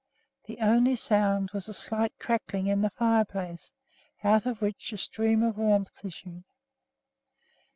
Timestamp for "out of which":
4.23-4.91